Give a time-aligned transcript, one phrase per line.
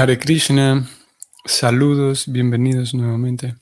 [0.00, 0.88] Hare Krishna,
[1.44, 3.56] saludos, bienvenidos nuevamente.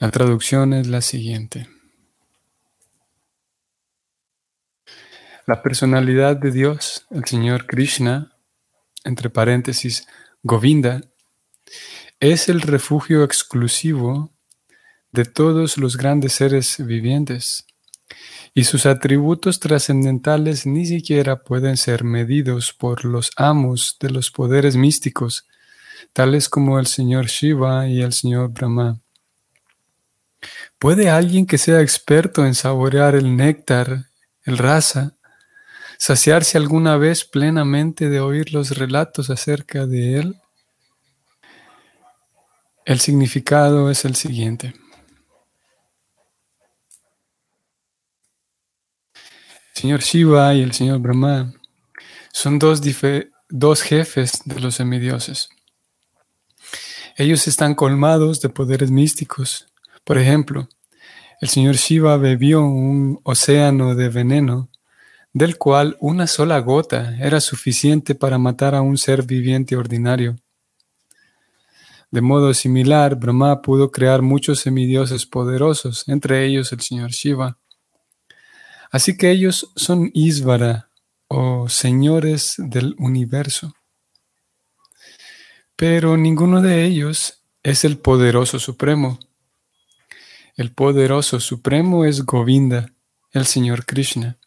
[0.00, 1.66] La traducción es la siguiente.
[5.44, 8.32] La personalidad de Dios, el Señor Krishna,
[9.02, 10.06] entre paréntesis,
[10.44, 11.00] Govinda,
[12.20, 14.30] es el refugio exclusivo
[15.10, 17.66] de todos los grandes seres vivientes,
[18.54, 24.76] y sus atributos trascendentales ni siquiera pueden ser medidos por los amos de los poderes
[24.76, 25.48] místicos,
[26.12, 29.00] tales como el Señor Shiva y el Señor Brahma.
[30.78, 34.06] ¿Puede alguien que sea experto en saborear el néctar,
[34.44, 35.16] el rasa,
[35.98, 40.40] saciarse alguna vez plenamente de oír los relatos acerca de él?
[42.84, 44.74] El significado es el siguiente.
[49.74, 51.52] El señor Shiva y el señor Brahma
[52.32, 52.80] son dos,
[53.48, 55.48] dos jefes de los semidioses.
[57.16, 59.67] Ellos están colmados de poderes místicos
[60.08, 60.70] por ejemplo,
[61.38, 64.70] el señor Shiva bebió un océano de veneno,
[65.34, 70.36] del cual una sola gota era suficiente para matar a un ser viviente ordinario.
[72.10, 77.58] De modo similar, Brahma pudo crear muchos semidioses poderosos, entre ellos el señor Shiva.
[78.90, 80.88] Así que ellos son Isvara
[81.26, 83.74] o señores del universo.
[85.76, 89.18] Pero ninguno de ellos es el poderoso supremo.
[90.58, 92.92] El poderoso supremo es Govinda,
[93.30, 94.38] el Señor Krishna.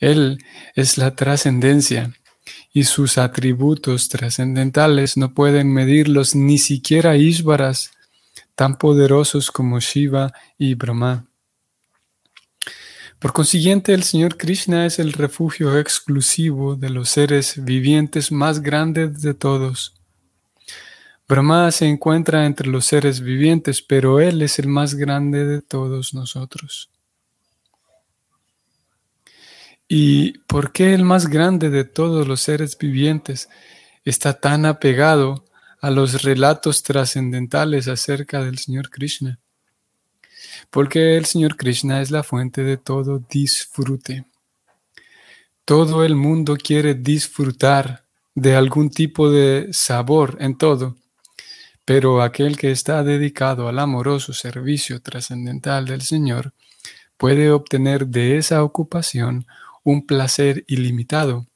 [0.00, 0.44] Él
[0.74, 2.12] es la trascendencia
[2.74, 7.92] y sus atributos trascendentales no pueden medirlos ni siquiera Ishvaras
[8.54, 11.24] tan poderosos como Shiva y Brahma.
[13.18, 19.22] Por consiguiente, el Señor Krishna es el refugio exclusivo de los seres vivientes más grandes
[19.22, 20.01] de todos.
[21.32, 26.12] Brahma se encuentra entre los seres vivientes, pero Él es el más grande de todos
[26.12, 26.90] nosotros.
[29.88, 33.48] ¿Y por qué el más grande de todos los seres vivientes
[34.04, 35.46] está tan apegado
[35.80, 39.38] a los relatos trascendentales acerca del Señor Krishna?
[40.68, 44.26] Porque el Señor Krishna es la fuente de todo disfrute.
[45.64, 48.04] Todo el mundo quiere disfrutar
[48.34, 50.98] de algún tipo de sabor en todo
[51.84, 56.54] pero aquel que está dedicado al amoroso servicio trascendental del Señor
[57.16, 59.46] puede obtener de esa ocupación
[59.82, 61.46] un placer ilimitado.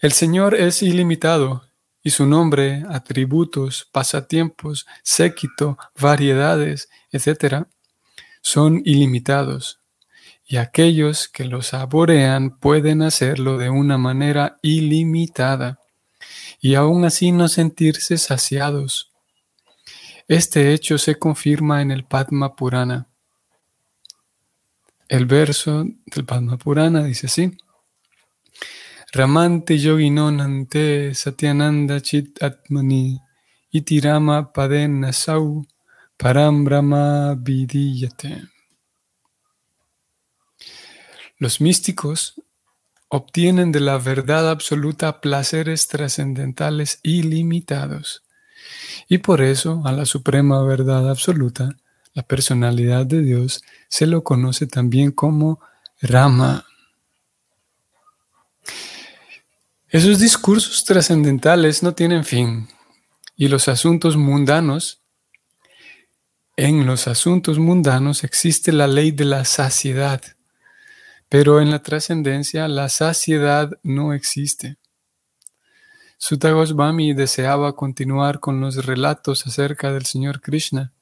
[0.00, 1.64] El Señor es ilimitado
[2.02, 7.66] y su nombre, atributos, pasatiempos, séquito, variedades, etc.,
[8.40, 9.80] son ilimitados.
[10.46, 15.79] Y aquellos que lo saborean pueden hacerlo de una manera ilimitada
[16.60, 19.10] y aún así no sentirse saciados.
[20.28, 23.08] Este hecho se confirma en el Padma Purana.
[25.08, 27.56] El verso del Padma Purana dice así:
[29.12, 33.18] Ramante yoginonante satyananda chit atmani
[33.72, 35.66] itirama paden nasau
[36.16, 37.36] param brahma.
[41.38, 42.40] Los místicos
[43.10, 48.22] obtienen de la verdad absoluta placeres trascendentales ilimitados.
[49.08, 51.76] Y por eso a la suprema verdad absoluta,
[52.14, 55.60] la personalidad de Dios, se lo conoce también como
[56.00, 56.64] Rama.
[59.88, 62.68] Esos discursos trascendentales no tienen fin
[63.36, 65.02] y los asuntos mundanos,
[66.56, 70.22] en los asuntos mundanos existe la ley de la saciedad
[71.30, 74.76] pero en la trascendencia la saciedad no existe.
[76.18, 80.92] Sutta Goswami deseaba continuar con los relatos acerca del Señor Krishna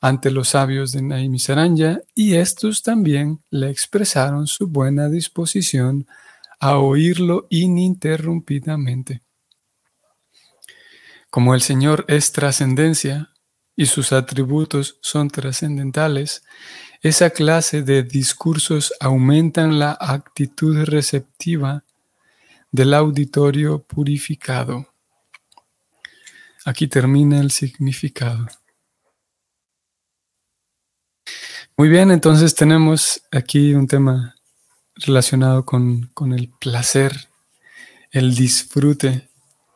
[0.00, 6.06] ante los sabios de Naimisaranya y estos también le expresaron su buena disposición
[6.60, 9.22] a oírlo ininterrumpidamente.
[11.30, 13.30] Como el Señor es trascendencia
[13.74, 16.44] y sus atributos son trascendentales,
[17.08, 21.84] esa clase de discursos aumentan la actitud receptiva
[22.72, 24.86] del auditorio purificado.
[26.64, 28.48] Aquí termina el significado.
[31.76, 34.34] Muy bien, entonces tenemos aquí un tema
[34.96, 37.28] relacionado con, el placer,
[38.10, 39.28] el disfrute.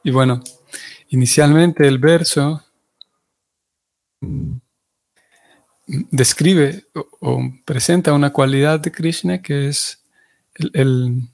[0.02, 0.42] Y bueno,
[1.10, 2.64] inicialmente el verso
[6.10, 6.84] describe
[7.20, 10.02] o, presenta una cualidad de Krishna que es
[10.54, 11.28] el,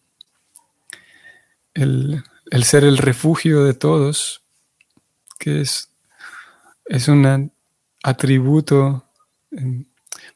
[1.75, 4.43] el, ser el refugio de todos,
[5.39, 5.91] que es,
[6.87, 7.53] es un
[8.03, 9.05] atributo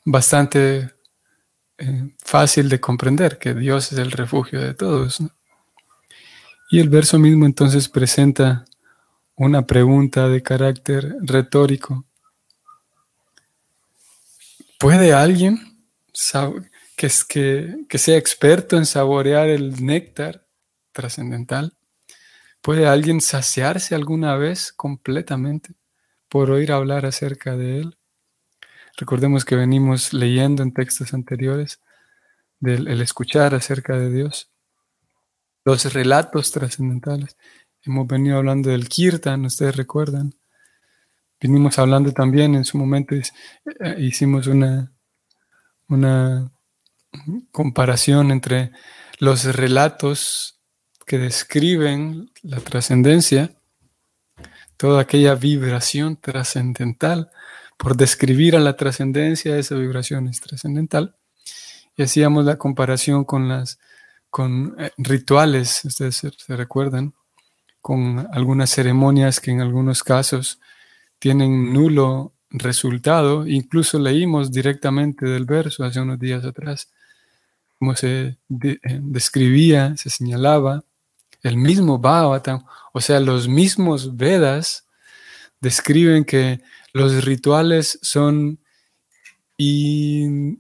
[0.05, 0.90] bastante
[1.78, 5.23] eh, fácil de comprender, que Dios es el refugio de todos.
[6.70, 8.64] Y el verso mismo entonces presenta
[9.34, 12.05] una pregunta de carácter retórico.
[14.81, 15.59] ¿Puede alguien
[16.97, 20.47] que, que, que sea experto en saborear el néctar
[20.93, 21.77] trascendental?
[22.62, 25.75] ¿Puede alguien saciarse alguna vez completamente
[26.31, 27.99] por oír hablar acerca de él?
[28.97, 31.83] Recordemos que venimos leyendo en textos anteriores
[32.59, 34.50] del el escuchar acerca de Dios,
[35.62, 37.37] los relatos trascendentales.
[37.83, 40.39] Hemos venido hablando del kirtan, ustedes recuerdan.
[41.40, 43.25] Vinimos hablando también en su momento, eh,
[43.98, 44.92] hicimos una,
[45.88, 46.50] una
[47.50, 48.72] comparación entre
[49.19, 50.60] los relatos
[51.06, 53.52] que describen la trascendencia,
[54.76, 57.31] toda aquella vibración trascendental
[57.76, 61.16] por describir a la trascendencia, esa vibración es trascendental.
[61.96, 63.78] Y hacíamos la comparación con las
[64.31, 67.14] con eh, rituales, ustedes se, recuerdan,
[67.81, 70.60] con algunas ceremonias que en algunos casos
[71.20, 73.46] tienen nulo resultado.
[73.46, 76.90] Incluso leímos directamente del verso hace unos días atrás,
[77.78, 80.82] cómo se eh, describía, se señalaba
[81.43, 84.87] el mismo Bhagavatam, o sea, los mismos Vedas
[85.61, 86.61] describen que
[86.93, 88.58] los rituales son
[89.56, 90.56] y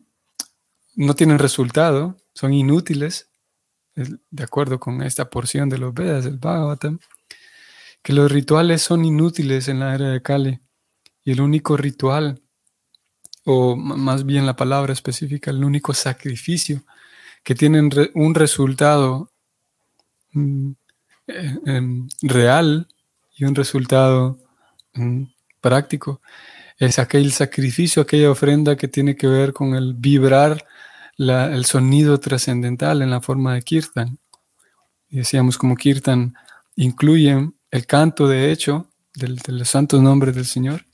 [0.94, 3.28] no tienen resultado, son inútiles,
[3.94, 6.98] de acuerdo con esta porción de los Vedas, del Bhagavatam,
[8.02, 10.60] que los rituales son inútiles en la era de Kali
[11.24, 12.42] y el único ritual,
[13.44, 16.82] o más bien la palabra específica, el único sacrificio
[17.42, 17.80] que tiene
[18.14, 19.30] un resultado
[20.32, 20.70] mm,
[21.26, 22.88] eh, em, real
[23.36, 24.38] y un resultado
[24.94, 25.24] mm,
[25.60, 26.20] práctico
[26.78, 30.66] es aquel sacrificio, aquella ofrenda que tiene que ver con el vibrar
[31.18, 34.18] el sonido trascendental en la forma de kirtan.
[35.10, 36.34] Y decíamos como kirtan
[36.76, 40.86] incluye el canto, de hecho, de los santos nombres del Señor,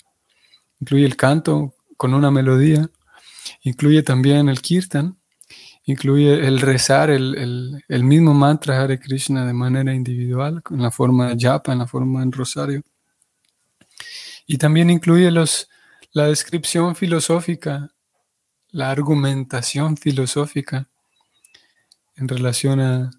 [0.81, 2.91] incluye el canto con una melodía,
[3.63, 5.19] incluye también el kirtan,
[5.85, 11.37] incluye el rezar el, mismo mantra Hare Krishna de manera individual, en la forma de
[11.39, 12.83] japa, en la forma en rosario.
[14.47, 15.69] Y también incluye los,
[16.13, 17.91] la descripción filosófica,
[18.71, 20.89] la argumentación filosófica
[22.17, 23.11] en relación a,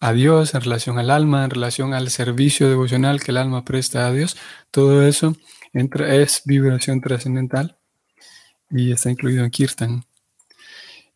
[0.00, 4.06] a, Dios, en relación al alma, en relación al servicio devocional que el alma presta
[4.06, 4.36] a Dios.
[4.70, 5.36] Todo eso
[5.72, 7.76] entra, es vibración trascendental
[8.70, 10.04] y está incluido en Kirtan.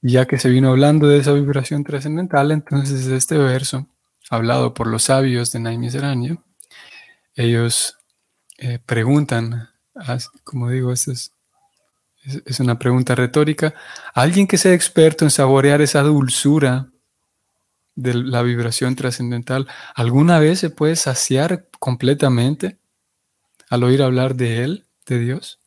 [0.03, 3.87] Y ya que se vino hablando de esa vibración trascendental, entonces este verso,
[4.31, 6.39] hablado por los sabios de Naimisaranya,
[7.35, 7.99] ellos
[8.59, 9.71] eh, preguntan,
[10.45, 13.75] como digo, es, es, una pregunta retórica,
[14.15, 16.92] alguien que sea experto en saborear esa dulzura
[17.95, 22.79] de la vibración trascendental, ¿alguna vez se puede saciar completamente
[23.69, 25.61] al oír hablar de Él, de Dios?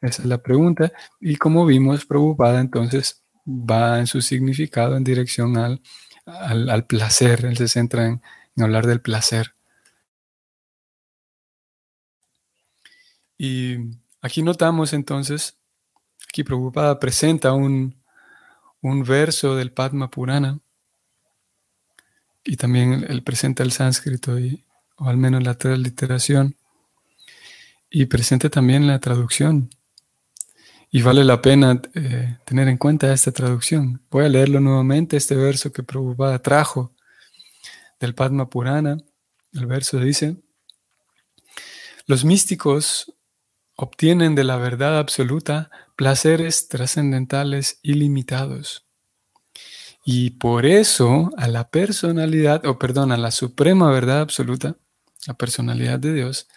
[0.00, 0.92] Esa es la pregunta.
[1.20, 5.80] Y como vimos, preocupada entonces va en su significado en dirección al,
[6.26, 7.44] al, placer.
[7.44, 8.20] Él se centra en
[8.58, 9.54] hablar del placer.
[13.44, 13.76] Y
[14.20, 15.58] aquí notamos entonces,
[16.28, 18.00] aquí Prabhupada presenta un,
[18.82, 20.60] verso del Padma Purana
[22.44, 24.64] y también él presenta el sánscrito y,
[24.96, 26.56] o al menos la transliteración
[27.90, 29.70] y presenta también la traducción.
[30.90, 34.02] Y vale la pena eh, tener en cuenta esta traducción.
[34.10, 36.92] Voy a leerlo nuevamente, este verso que Prabhupada trajo
[37.98, 38.98] del Padma Purana
[39.52, 40.36] el verso dice,
[42.06, 43.12] los místicos
[43.76, 48.86] obtienen de la verdad absoluta placeres trascendentales ilimitados.
[50.04, 54.76] Y por eso a la personalidad, o perdón, a la suprema verdad absoluta,
[55.26, 56.48] la personalidad de Dios,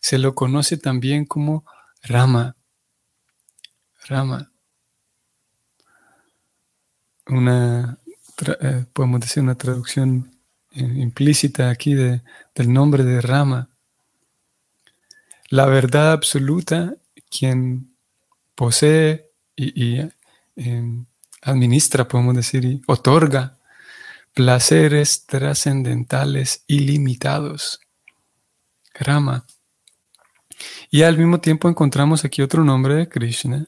[0.00, 1.64] se lo conoce también como
[2.02, 2.56] Rama.
[4.06, 4.50] Rama.
[7.26, 7.98] Una,
[8.60, 10.30] eh, podemos decir una traducción
[10.72, 12.22] eh, implícita aquí de,
[12.54, 13.70] del nombre de Rama.
[15.48, 16.96] La verdad absoluta,
[17.30, 17.94] quien
[18.54, 20.00] posee y,
[20.56, 21.06] em,
[21.44, 23.58] administra, podemos decir, otorga
[24.34, 27.80] placeres trascendentales ilimitados.
[28.94, 29.46] Rama.
[30.90, 33.66] Y al mismo tiempo encontramos aquí otro nombre de Krishna.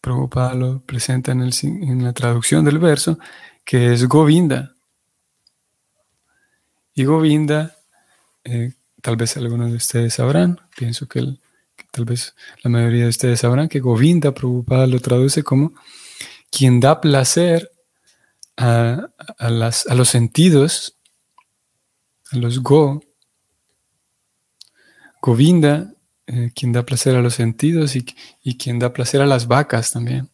[0.00, 3.18] Prabhupada lo presenta en, el, en la traducción del verso,
[3.64, 4.74] que es Govinda.
[6.94, 7.76] Y Govinda,
[8.44, 8.72] eh,
[9.02, 11.36] tal vez algunos de ustedes sabrán, pienso que,
[11.90, 15.74] tal vez la mayoría de ustedes sabrán que Govinda Prabhupada lo traduce como
[16.50, 17.70] quien da placer
[18.56, 20.96] a, las, a los sentidos,
[22.32, 23.02] a los go.
[25.22, 25.92] Govinda,
[26.26, 28.06] eh, quien da placer a los sentidos y,
[28.42, 30.30] y, quien da placer a las vacas también.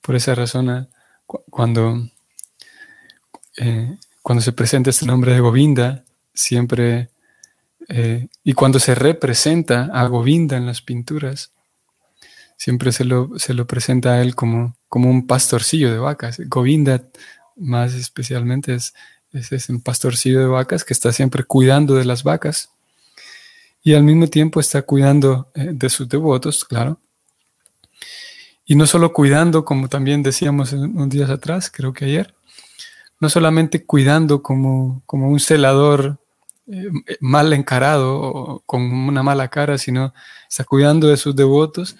[0.00, 0.88] Por esa razón, eh,
[1.50, 2.08] cuando
[4.22, 7.10] cuando se presenta este nombre de Govinda, siempre,
[7.88, 11.52] eh, y cuando se representa a Govinda en las pinturas,
[12.56, 16.38] siempre se lo, se lo presenta a él como, como un pastorcillo de vacas.
[16.48, 17.02] Govinda,
[17.56, 18.92] más especialmente, es,
[19.32, 22.68] es, un pastorcillo de vacas que está siempre cuidando de las vacas
[23.82, 27.00] y al mismo tiempo está cuidando eh, de sus devotos, claro.
[28.66, 32.34] Y no solo cuidando, como también decíamos unos días atrás, creo que ayer,
[33.18, 36.18] no solamente cuidando como, como un celador
[36.66, 40.12] eh, mal encarado o con una mala cara, sino
[40.50, 41.96] está cuidando de sus devotos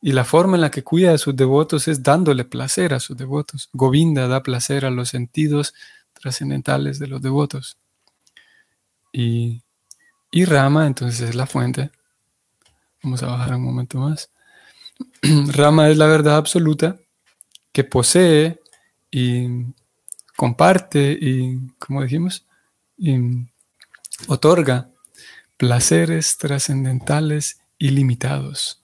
[0.00, 3.16] y la forma en la que cuida de sus devotos es dándole placer a sus
[3.16, 3.68] devotos.
[3.72, 5.74] Govinda da placer a los sentidos
[6.12, 7.78] trascendentales de los devotos.
[9.12, 9.62] Y,
[10.30, 11.90] y Rama entonces es la fuente.
[13.02, 14.30] Vamos a bajar un momento más.
[15.22, 16.96] Rama es la verdad absoluta
[17.72, 18.60] que posee
[19.10, 19.48] y
[20.36, 22.46] comparte y, como dijimos,
[24.28, 24.90] otorga
[25.56, 28.82] placeres trascendentales ilimitados.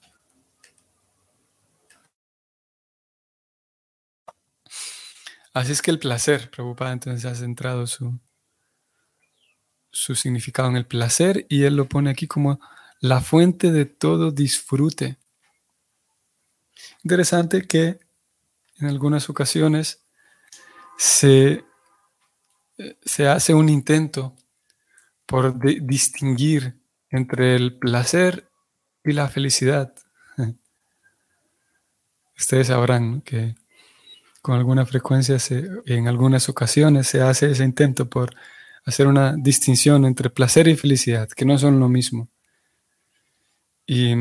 [5.55, 8.19] Así es que el placer, preocupada entonces ha centrado su,
[9.89, 12.59] su significado en el placer y él lo pone aquí como
[12.99, 15.17] la fuente de todo disfrute.
[17.03, 17.99] Interesante que
[18.79, 20.03] en algunas ocasiones
[20.97, 21.63] se,
[23.05, 24.35] se hace un intento
[25.25, 26.77] por distinguir
[27.09, 28.51] entre el placer
[29.05, 29.95] y la felicidad.
[32.37, 33.55] Ustedes sabrán que
[34.45, 35.37] con alguna frecuencia,
[35.87, 38.35] en algunas ocasiones, se hace ese intento por
[38.85, 42.29] hacer una distinción entre placer y felicidad, que no son lo mismo.
[43.87, 44.13] Y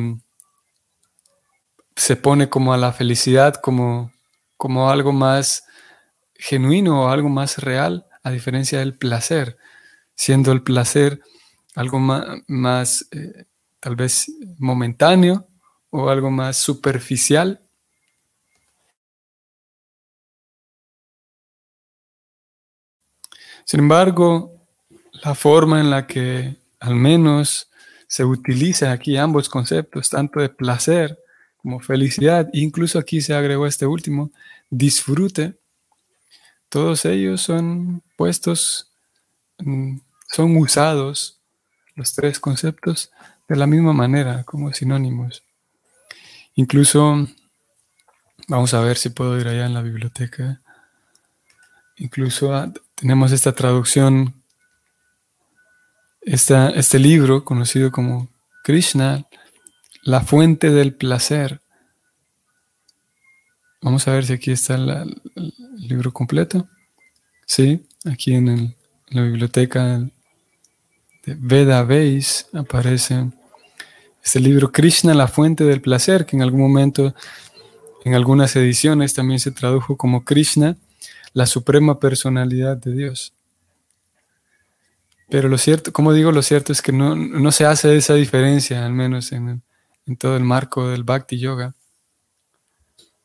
[1.94, 4.12] se pone como a la felicidad como,
[4.56, 5.66] como algo más
[6.34, 9.58] genuino o algo más real, a diferencia del placer,
[10.14, 11.20] siendo el placer
[11.74, 13.44] algo más, eh,
[13.78, 15.48] tal vez momentáneo
[15.90, 17.63] o algo más superficial.
[23.64, 24.52] Sin embargo,
[25.22, 27.70] la forma en la que al menos
[28.06, 31.18] se utiliza aquí ambos conceptos, tanto de placer
[31.56, 34.30] como felicidad, incluso aquí se agregó este último,
[34.68, 35.58] disfrute,
[36.68, 38.90] todos ellos son puestos,
[39.58, 41.40] mm, son usados,
[41.94, 43.10] los tres conceptos,
[43.48, 45.42] de la misma manera, como sinónimos.
[46.54, 47.26] Incluso,
[48.48, 50.60] vamos a ver si puedo ir allá en la biblioteca.
[51.96, 52.52] Incluso
[53.04, 54.34] tenemos esta traducción,
[56.22, 58.30] este libro conocido como
[58.62, 59.26] Krishna,
[60.04, 61.60] la fuente del placer.
[63.82, 65.22] Vamos a ver si aquí está el
[65.76, 66.66] libro completo.
[67.44, 68.74] Sí, aquí en,
[69.08, 69.98] la biblioteca
[71.26, 71.86] de Veda
[72.54, 73.30] aparece
[74.22, 77.14] este libro Krishna, la fuente del placer, que en algún momento,
[78.06, 80.78] en algunas ediciones también se tradujo como Krishna,
[81.34, 83.34] la suprema personalidad de Dios.
[85.28, 88.92] Pero lo cierto, como digo, lo cierto es que no, se hace esa diferencia, al
[88.92, 89.62] menos en,
[90.18, 91.74] todo el marco del Bhakti Yoga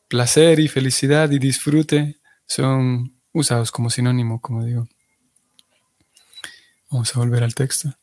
[0.08, 4.88] placer y felicidad y disfrute son usados como sinónimo, como digo.
[6.90, 7.94] Vamos a volver al texto.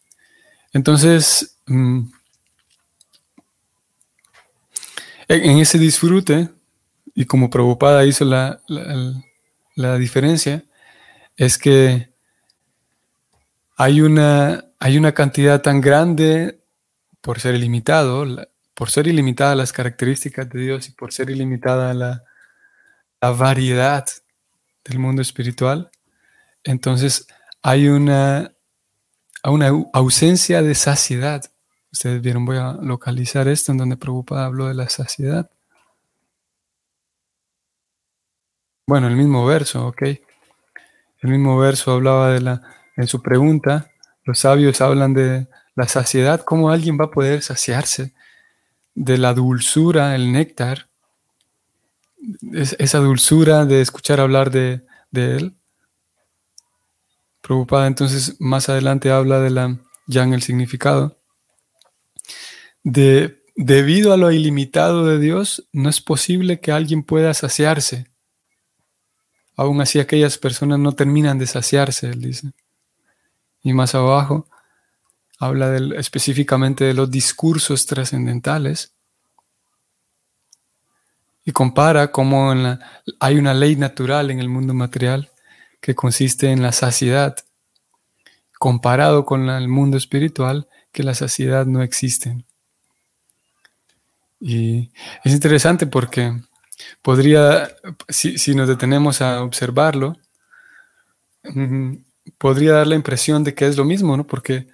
[0.71, 2.03] Entonces, mm,
[5.27, 6.49] en ese disfrute,
[7.13, 8.61] y como Prabhupada hizo la,
[9.97, 10.63] diferencia,
[11.35, 12.11] es que
[13.77, 16.59] hay una, hay una cantidad tan grande
[17.21, 18.25] por ser ilimitado,
[18.73, 22.23] por ser ilimitada las características de Dios y por ser ilimitada la,
[23.21, 24.05] la variedad
[24.83, 25.91] del mundo espiritual,
[26.63, 27.27] entonces
[27.61, 28.53] hay una,
[29.43, 31.43] una ausencia de saciedad.
[31.91, 35.49] Ustedes vieron, voy a localizar esto en donde Prabhupada habló de la saciedad.
[38.89, 40.01] Bueno, el mismo verso, ok.
[40.01, 42.61] El mismo verso hablaba de la,
[42.95, 43.91] en su pregunta,
[44.23, 48.13] los sabios hablan de la saciedad, cómo alguien va a poder saciarse
[48.95, 50.87] de la dulzura, el néctar,
[52.53, 55.57] esa dulzura de escuchar hablar de, de él.
[57.41, 61.19] Preocupada entonces más adelante habla de la, ya en el significado,
[62.83, 68.07] de debido a lo ilimitado de Dios, no es posible que alguien pueda saciarse.
[69.57, 72.51] Aún así aquellas personas no terminan de saciarse, él dice.
[73.63, 74.47] Y más abajo
[75.39, 78.93] habla específicamente de los discursos trascendentales
[81.43, 82.53] y compara cómo
[83.19, 85.29] hay una ley natural en el mundo material
[85.81, 87.37] que consiste en la saciedad,
[88.59, 92.45] comparado con el mundo espiritual, que la saciedad no existe.
[94.39, 94.91] Y
[95.23, 96.41] es interesante porque
[97.01, 97.69] podría,
[98.09, 100.17] si, nos detenemos a observarlo,
[102.37, 104.27] podría dar la impresión de que es lo mismo, ¿no?
[104.27, 104.67] Porque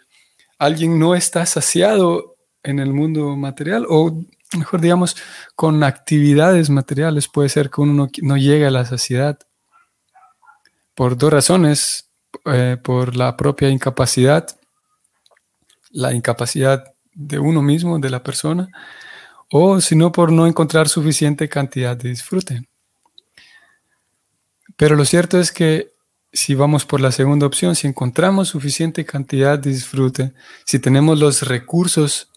[0.57, 4.23] alguien no está saciado en el mundo material o
[4.57, 5.15] mejor digamos,
[5.55, 9.39] con actividades materiales puede ser que uno no, llegue a la saciedad
[10.95, 12.11] por dos razones,
[12.45, 14.47] eh, por la propia incapacidad,
[15.89, 16.83] la incapacidad
[17.13, 18.69] de uno mismo, de la persona,
[19.55, 22.67] o sino por no encontrar suficiente cantidad de disfrute.
[24.75, 25.93] Pero lo cierto es que
[26.31, 30.33] si vamos por la segunda opción, si encontramos suficiente cantidad de disfrute,
[30.65, 32.31] si tenemos los recursos,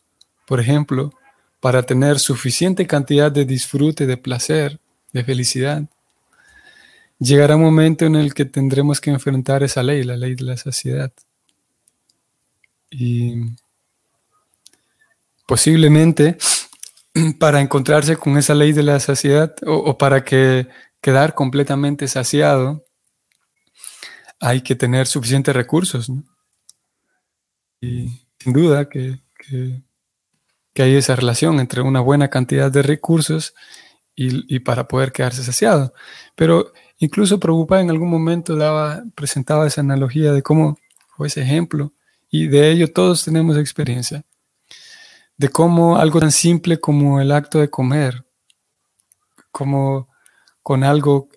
[0.47, 1.11] por ejemplo,
[1.59, 4.79] para tener suficiente cantidad de disfrute, de placer,
[5.14, 5.85] de felicidad.
[7.19, 10.59] Llegará un momento en el que tendremos que enfrentar esa ley, la ley de la
[10.59, 11.11] saciedad.
[12.91, 13.37] Y
[15.47, 16.37] posiblemente
[17.39, 20.69] para encontrarse con esa ley de la saciedad o, para que
[21.01, 22.85] quedar completamente saciado,
[24.41, 26.11] hay que tener suficientes recursos.
[27.81, 29.21] Y sin duda que
[30.77, 33.55] que hay esa relación entre una buena cantidad de recursos
[34.15, 35.95] y, para poder quedarse saciado.
[36.35, 40.77] Pero incluso Prabhupada en algún momento daba, presentaba esa analogía de cómo,
[41.17, 41.95] o ese ejemplo,
[42.31, 44.26] y de ello todos tenemos experiencia,
[45.37, 48.25] de cómo algo tan simple como el acto de comer,
[49.51, 50.09] como
[50.62, 51.29] con algo,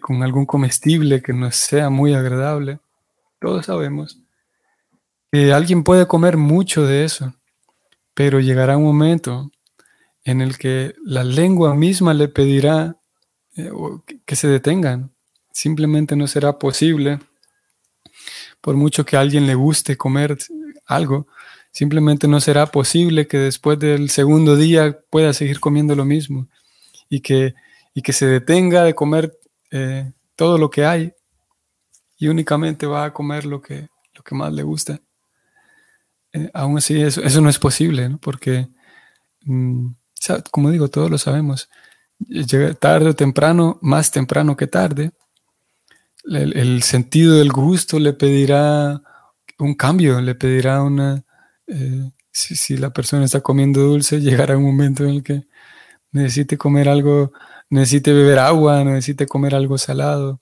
[0.00, 2.80] con algún comestible que no sea muy agradable,
[3.40, 4.18] todos sabemos
[5.30, 7.32] que alguien puede comer mucho de eso
[8.18, 9.48] pero llegará un momento
[10.24, 12.96] en el que la lengua misma le pedirá
[13.56, 13.70] eh,
[14.26, 15.12] que se detengan.
[15.52, 17.20] Simplemente no será posible,
[18.60, 20.36] por mucho que a alguien le guste comer
[20.84, 21.28] algo,
[21.78, 26.48] simplemente no será posible que después del segundo día pueda seguir comiendo lo mismo
[27.08, 27.54] y que,
[27.94, 29.38] y que se detenga de comer
[29.70, 31.12] eh, todo lo que hay
[32.16, 35.00] y únicamente va a comer lo que, lo que más le gusta.
[36.32, 38.66] Eh, aún así eso, eso, no es posible, porque,
[39.44, 39.86] mm,
[40.50, 41.70] como digo, todos lo sabemos,
[42.18, 45.12] llega tarde o temprano, más temprano que tarde,
[46.24, 49.00] el, sentido del gusto le pedirá
[49.60, 51.24] un cambio, le pedirá una...
[51.68, 55.46] Eh, si, la persona está comiendo dulce, llegará un momento en el que
[56.12, 57.32] necesite comer algo,
[57.70, 60.40] necesite beber agua, necesite comer algo salado.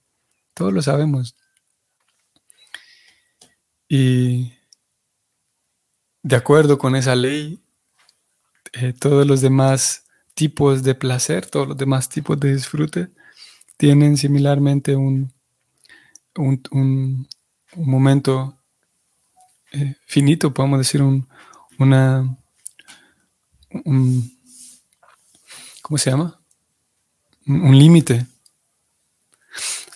[0.54, 1.36] Todos lo sabemos.
[3.88, 4.52] Y
[6.22, 7.60] de acuerdo con esa ley,
[8.72, 13.10] eh, todos los demás tipos de placer, todos los demás tipos de disfrute,
[13.76, 15.32] tienen similarmente un,
[16.36, 17.28] un,
[17.76, 18.55] momento
[20.06, 21.28] finito, podemos decir, un,
[21.78, 22.36] una,
[25.82, 26.40] ¿cómo se llama?
[27.46, 28.26] Un, límite.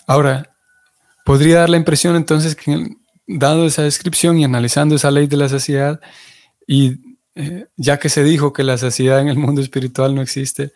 [0.07, 0.55] Ahora,
[1.25, 2.95] podría dar la impresión entonces que
[3.27, 6.01] dado esa descripción y analizando esa ley de la saciedad,
[6.67, 10.73] y eh, ya que se dijo que la saciedad en el mundo espiritual no existe,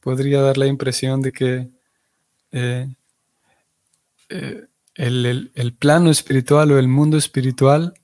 [0.00, 1.68] podría dar la impresión de que
[2.52, 2.88] eh,
[4.28, 7.94] eh, el, plano espiritual o el mundo espiritual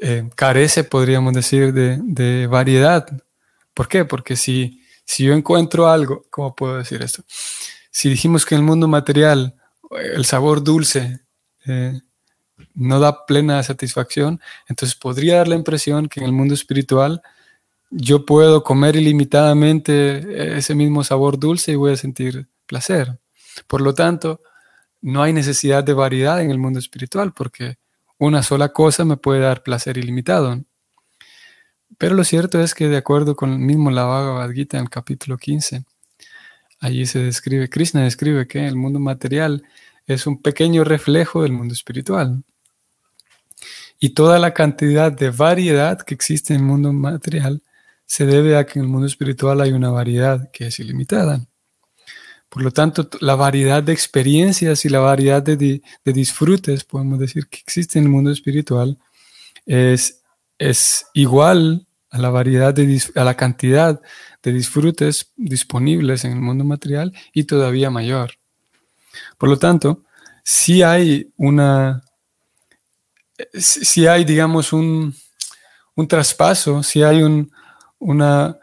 [0.00, 3.06] eh, carece, podríamos decir, de, variedad.
[3.72, 4.04] ¿Por qué?
[4.04, 7.24] Porque si, si yo encuentro algo, ¿cómo puedo decir esto?
[7.90, 9.54] Si dijimos que en el mundo material
[10.14, 11.20] el sabor dulce
[11.66, 12.00] eh,
[12.74, 17.22] no da plena satisfacción, entonces podría dar la impresión que en el mundo espiritual
[17.90, 23.18] yo puedo comer ilimitadamente ese mismo sabor dulce y voy a sentir placer.
[23.68, 24.40] Por lo tanto,
[25.00, 27.76] no hay necesidad de variedad en el mundo espiritual porque
[28.24, 30.64] una sola cosa me puede dar placer ilimitado.
[31.98, 34.90] Pero lo cierto es que de acuerdo con el mismo la Bhagavad Gita en el
[34.90, 35.84] capítulo 15,
[36.80, 39.64] allí se describe, Krishna describe que el mundo material
[40.06, 42.42] es un pequeño reflejo del mundo espiritual.
[44.00, 47.62] Y toda la cantidad de variedad que existe en el mundo material
[48.06, 51.46] se debe a que en el mundo espiritual hay una variedad que es ilimitada.
[52.54, 57.58] Por lo tanto, la variedad de experiencias y la variedad de, disfrutes, podemos decir, que
[57.58, 58.96] existe en el mundo espiritual,
[59.66, 60.22] es,
[60.56, 64.00] es igual a la variedad de, a la cantidad
[64.40, 68.34] de disfrutes disponibles en el mundo material y todavía mayor.
[69.36, 70.04] Por lo tanto,
[70.44, 72.04] si hay una,
[73.52, 75.12] si hay, digamos, un,
[75.96, 77.50] un traspaso, si hay un,
[77.98, 78.56] una,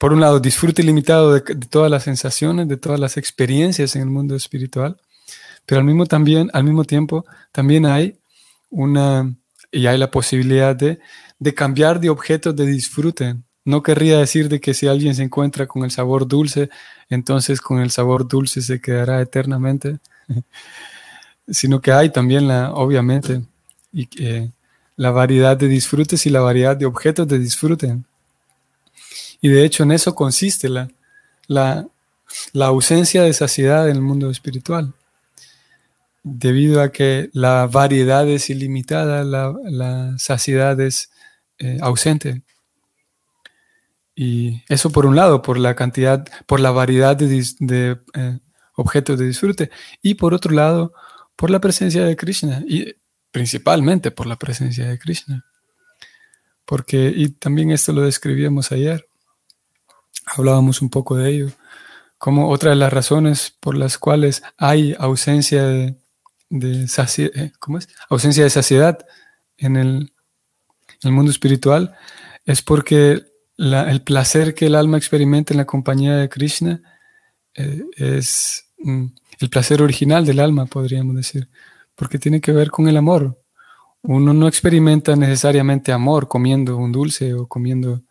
[0.00, 4.08] por un lado, disfrute ilimitado de, todas las sensaciones, de todas las experiencias en el
[4.08, 4.96] mundo espiritual,
[5.66, 8.18] pero al mismo, también, al mismo tiempo también hay
[8.70, 9.30] una,
[9.70, 11.00] y hay la posibilidad de,
[11.38, 13.36] de cambiar de objetos de disfrute.
[13.66, 16.70] No querría decir de que si alguien se encuentra con el sabor dulce,
[17.10, 19.98] entonces con el sabor dulce se quedará eternamente,
[21.46, 23.42] sino que hay también la, obviamente,
[23.92, 24.08] y,
[24.96, 27.98] la variedad de disfrutes y la variedad de objetos de disfrute.
[29.40, 30.88] Y de hecho en eso consiste la,
[31.46, 31.86] la,
[32.54, 34.94] ausencia de saciedad en el mundo espiritual.
[36.22, 41.10] Debido a que la variedad es ilimitada, la, saciedad es
[41.58, 42.42] eh, ausente.
[44.14, 48.38] Y eso por un lado, por la cantidad, por la variedad de, eh,
[48.74, 49.70] objetos de disfrute.
[50.02, 50.92] Y por otro lado,
[51.36, 52.62] por la presencia de Krishna.
[52.68, 52.94] Y
[53.30, 55.46] principalmente por la presencia de Krishna.
[56.64, 59.09] Porque, y también esto lo describíamos ayer,
[60.26, 61.50] hablábamos un poco de ello,
[62.18, 65.66] como otra de las razones por las cuales hay ausencia
[66.50, 67.88] de, saciedad, eh, ¿cómo es?
[68.08, 69.06] ausencia de saciedad
[69.56, 70.12] en el,
[71.04, 71.94] mundo espiritual
[72.44, 73.24] es porque
[73.56, 76.82] el placer que el alma experimenta en la compañía de Krishna
[77.54, 79.06] eh, es mm,
[79.38, 81.48] el placer original del alma, podríamos decir,
[81.94, 83.42] porque tiene que ver con el amor.
[84.02, 88.02] Uno no experimenta necesariamente amor comiendo un dulce o comiendo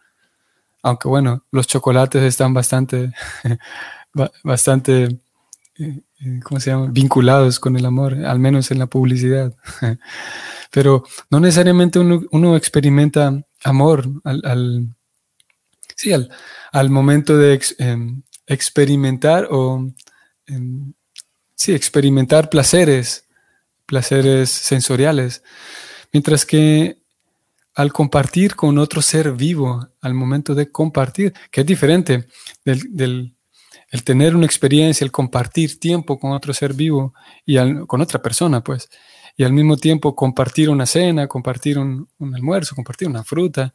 [0.81, 3.11] aunque bueno, los chocolates están bastante,
[4.43, 5.03] bastante,
[5.77, 6.87] eh, eh, ¿cómo se llama?
[6.91, 9.55] Vinculados con el amor, al menos en la publicidad.
[10.71, 14.95] Pero no necesariamente uno, experimenta amor al,
[15.95, 19.91] sí, al, momento de em, experimentar o,
[20.45, 20.93] em,
[21.55, 23.27] sí, experimentar placeres,
[23.85, 25.43] placeres sensoriales.
[26.13, 26.99] Mientras que
[27.79, 32.25] al compartir con otro ser vivo, al momento de compartir, que es diferente
[32.65, 33.33] del,
[33.89, 37.13] el tener una experiencia, el compartir tiempo con otro ser vivo
[37.45, 38.89] y con otra persona, pues,
[39.37, 43.73] y al mismo tiempo compartir una cena, compartir un, almuerzo, compartir una fruta.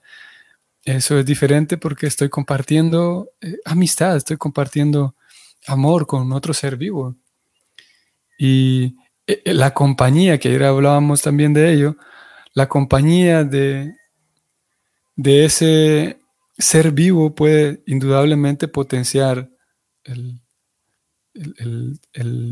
[0.83, 5.15] Eso es diferente porque estoy compartiendo eh, amistad, estoy compartiendo
[5.67, 7.17] amor con otro ser vivo.
[8.39, 11.97] Y eh, la compañía, que ayer hablábamos también de ello,
[12.55, 13.95] la compañía de,
[15.17, 16.19] de ese
[16.57, 19.51] ser vivo puede indudablemente potenciar
[20.05, 20.41] el,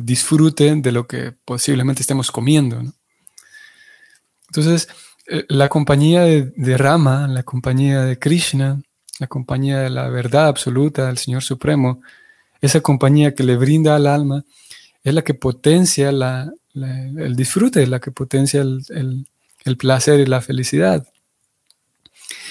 [0.05, 2.83] disfrute de lo que posiblemente estemos comiendo.
[4.49, 4.89] Entonces,
[5.29, 8.83] eh, la compañía de, Rama, la compañía de Krishna,
[9.21, 12.01] la compañía de la verdad absoluta del Señor Supremo,
[12.61, 14.45] esa compañía que le brinda al alma,
[15.05, 19.27] es la que potencia el disfrute, la que potencia el, el
[19.77, 21.07] placer y la felicidad.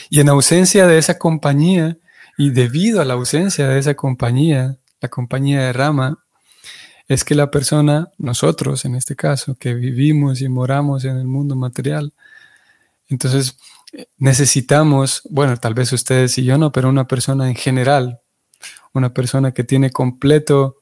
[0.09, 1.97] Y en ausencia de esa compañía,
[2.37, 6.23] y debido a la ausencia de esa compañía, la compañía de Rama,
[7.07, 11.55] es que la persona, nosotros en este caso, que vivimos y moramos en el mundo
[11.55, 12.13] material,
[13.09, 13.57] entonces
[14.17, 18.21] necesitamos, bueno, tal vez ustedes y yo no, pero una persona en general,
[18.93, 20.77] una persona que tiene completo,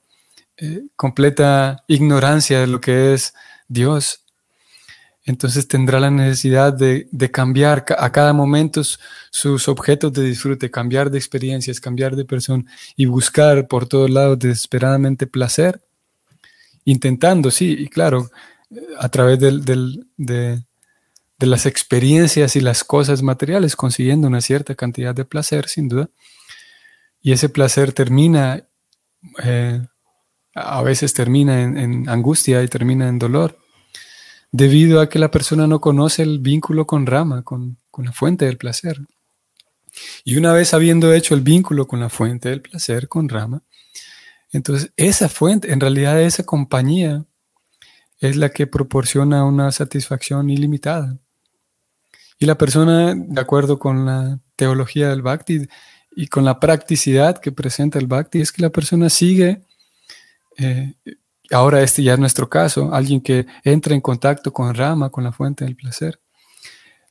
[0.58, 3.34] eh, completa ignorancia de lo que es
[3.68, 4.26] Dios,
[5.30, 8.82] entonces tendrá la necesidad de, cambiar a cada momento
[9.30, 12.64] sus objetos de disfrute, cambiar de experiencias, cambiar de persona
[12.96, 15.82] y buscar por todos lados desesperadamente placer.
[16.84, 18.32] intentando, sí, y claro,
[18.98, 20.64] a través de,
[21.38, 26.10] las experiencias y las cosas materiales, consiguiendo una cierta cantidad de placer, sin duda.
[27.22, 28.66] Y ese placer termina,
[29.44, 29.80] eh,
[30.56, 33.59] a veces termina en, angustia y termina en dolor,
[34.52, 38.58] debido a que la persona no conoce el vínculo con Rama, con, la fuente del
[38.58, 38.98] placer.
[40.24, 43.62] Y una vez habiendo hecho el vínculo con la fuente del placer, con Rama,
[44.52, 47.26] entonces esa fuente, en realidad esa compañía,
[48.20, 51.18] es la que proporciona una satisfacción ilimitada.
[52.38, 55.68] Y la persona, de acuerdo con la teología del Bhakti
[56.16, 59.64] y con la practicidad que presenta el Bhakti, es que la persona sigue,
[60.58, 60.94] eh,
[61.52, 65.32] ahora este ya es nuestro caso, alguien que entra en contacto con Rama, con la
[65.32, 66.20] fuente del placer.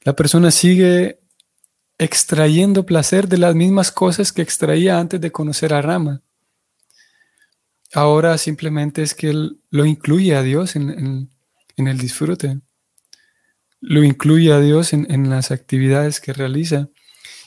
[0.02, 1.20] La persona sigue
[1.98, 6.22] extrayendo placer de las mismas cosas que extraía antes de conocer a Rama.
[7.92, 11.30] Ahora simplemente es que él lo incluye a Dios en,
[11.76, 12.60] el disfrute.
[13.80, 16.88] Lo incluye a Dios en, las actividades que realiza.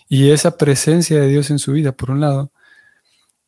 [0.10, 2.52] Y esa presencia de Dios en su vida, por un lado,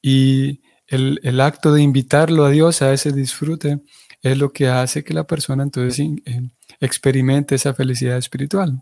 [0.02, 3.80] y el, acto de invitarlo a Dios a ese disfrute
[4.22, 8.82] es lo que hace que la persona entonces eh, experimente esa felicidad espiritual.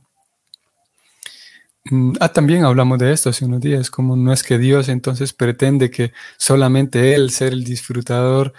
[1.85, 5.33] Mm, ah, también hablamos de esto hace unos días, como no es que Dios entonces
[5.33, 8.53] pretende que solamente Él ser el disfrutador,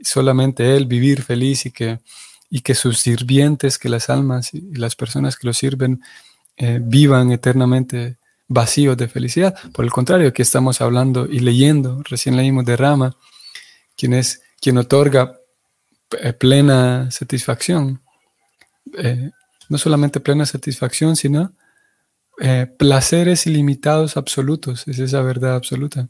[0.00, 2.00] solamente Él vivir feliz y que,
[2.48, 6.02] y que sus sirvientes, que las almas y las personas que lo sirven
[6.56, 9.54] eh, vivan eternamente vacíos de felicidad.
[9.72, 13.16] Por el contrario, aquí estamos hablando y leyendo, recién leímos de Rama,
[13.96, 15.38] quien es quien otorga
[16.20, 18.00] eh, plena satisfacción.
[18.98, 19.30] Eh,
[19.68, 21.54] no solamente plena satisfacción, sino
[22.40, 26.08] eh, placeres ilimitados absolutos, es esa verdad absoluta.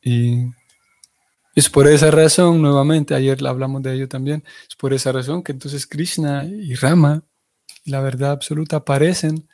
[0.00, 0.46] Y
[1.54, 5.52] es por esa razón, nuevamente, ayer hablamos de ello también, es por esa razón que
[5.52, 7.22] entonces Krishna y Rama,
[7.84, 9.48] la verdad absoluta, aparecen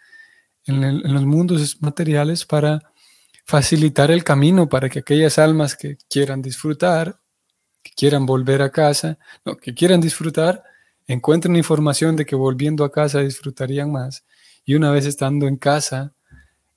[0.68, 2.92] en, los mundos materiales para
[3.44, 7.18] facilitar el camino para que aquellas almas que quieran disfrutar,
[7.83, 10.62] que quieran volver a casa, no, que quieran disfrutar,
[11.07, 14.24] encuentren información de que volviendo a casa disfrutarían más
[14.64, 16.12] y una vez estando en casa,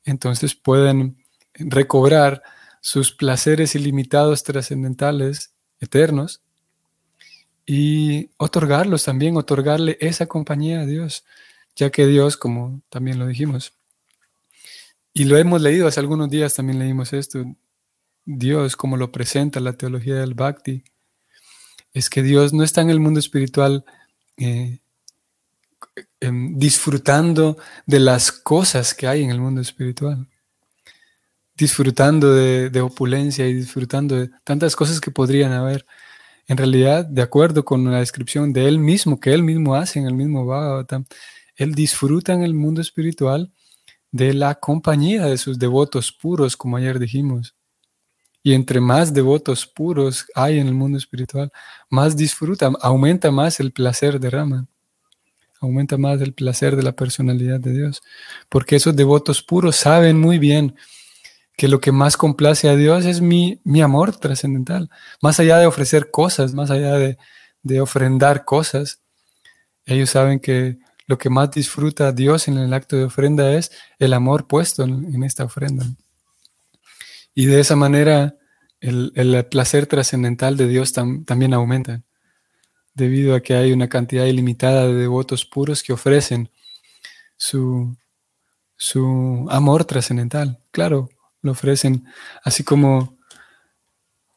[0.06, 1.18] entonces pueden
[1.54, 2.42] recobrar
[2.80, 6.42] sus placeres ilimitados, trascendentales, eternos,
[7.66, 11.24] y otorgarlos también, otorgarle esa compañía a Dios,
[11.76, 13.74] ya que Dios, como también lo dijimos,
[15.14, 17.44] y lo hemos leído hace algunos días, también leímos esto,
[18.26, 20.84] Dios, como lo presenta la teología del Bhakti,
[21.94, 23.84] es que Dios no está en el mundo espiritual
[24.38, 24.80] eh,
[26.20, 30.28] Em, disfrutando de las cosas que hay en el mundo espiritual,
[31.56, 35.86] disfrutando de, opulencia y disfrutando de tantas cosas que podrían haber.
[36.48, 40.06] En realidad, de acuerdo con la descripción de él mismo, que él mismo hace en
[40.08, 41.06] el mismo Bhagavatam,
[41.56, 43.52] él disfruta en el mundo espiritual
[44.12, 47.56] de la compañía de sus devotos puros, como ayer dijimos.
[48.44, 51.52] Y entre más devotos puros hay en el mundo espiritual,
[51.90, 54.68] más disfruta, aumenta más el placer de Rama.
[55.60, 58.02] Aumenta más el placer de la personalidad de Dios,
[58.50, 60.76] porque esos devotos puros saben muy bien
[61.56, 64.90] que lo que más complace a Dios es mi, mi amor trascendental,
[65.22, 67.18] más allá de ofrecer cosas, más allá de,
[67.80, 69.04] ofrendar cosas,
[69.86, 70.80] ellos saben que
[71.12, 73.70] lo que más disfruta Dios en el acto de ofrenda es
[74.00, 75.86] el amor puesto en, esta ofrenda.
[77.36, 78.38] Y de esa manera
[78.80, 82.02] el, placer trascendental de Dios también aumenta
[82.94, 86.50] debido a que hay una cantidad ilimitada de devotos puros que ofrecen
[87.36, 87.94] su,
[88.78, 90.62] su amor trascendental.
[90.72, 91.10] Claro,
[91.42, 92.06] lo ofrecen
[92.42, 93.18] así como,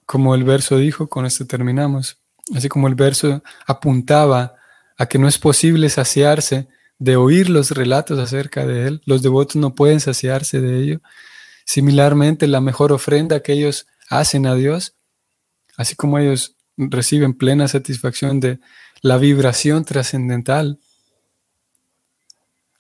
[0.07, 2.19] como el verso dijo, con esto terminamos,
[2.53, 4.57] así como el verso apuntaba
[4.97, 9.57] a que no es posible saciarse de oír los relatos acerca de Él, los devotos
[9.57, 11.01] no pueden saciarse de ello.
[11.65, 14.95] Similarmente, la mejor ofrenda que ellos hacen a Dios,
[15.77, 18.61] así como ellos reciben plena satisfacción de
[19.01, 20.79] la vibración trascendental.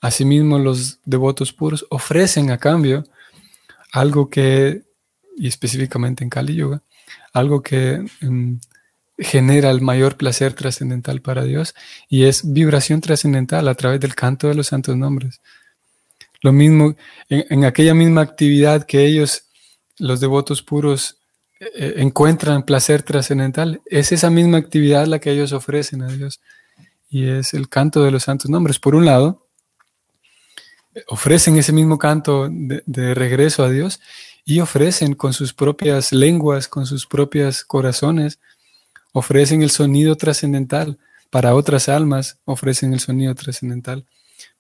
[0.01, 3.05] Asimismo, los devotos puros ofrecen a cambio
[3.93, 4.83] algo que,
[5.37, 6.83] y específicamente en Kali Yoga,
[7.33, 8.61] algo que em,
[9.19, 11.75] genera el mayor placer trascendental para Dios
[12.09, 15.41] y es vibración trascendental a través del canto de los santos nombres.
[16.41, 16.95] Lo mismo
[17.29, 19.45] en aquella misma actividad que ellos,
[19.99, 21.19] los devotos puros,
[21.61, 23.81] eh, encuentran placer trascendental.
[23.87, 26.41] Es esa misma actividad la que ellos ofrecen a Dios.
[27.09, 28.79] Y es el canto de los santos nombres.
[28.79, 29.47] Por un lado,
[31.09, 34.01] ofrecen ese mismo canto de, regreso a Dios
[34.45, 38.39] y ofrecen con sus propias lenguas, con sus propios corazones,
[39.15, 40.99] ofrecen el sonido trascendental.
[41.31, 44.07] Para otras almas ofrecen el sonido trascendental.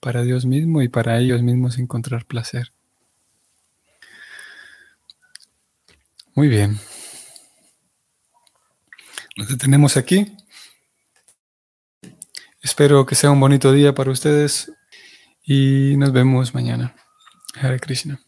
[0.00, 2.72] Para Dios mismo y para ellos mismos encontrar placer.
[6.34, 6.78] Muy bien.
[9.36, 10.36] Nos detenemos aquí.
[12.62, 14.72] Espero que sea un bonito día para ustedes
[15.42, 16.94] y nos vemos mañana.
[17.60, 18.20] Hare Krishna.